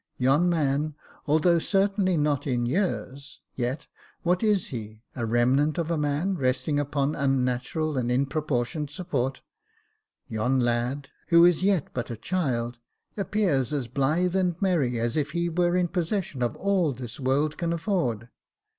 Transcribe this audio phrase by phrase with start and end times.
[0.17, 0.95] Yon man,
[1.27, 3.85] although certainly not in years, yet,
[4.23, 9.43] what is he?— a remnant of a man resting upon unnatural and ill proportioned support.
[10.27, 12.79] Yon lad, who is yet but a child,
[13.15, 17.19] appears as blythe and merry as if he were in posses sion of all this
[17.19, 18.27] world can afford.